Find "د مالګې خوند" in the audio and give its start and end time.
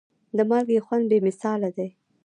0.37-1.05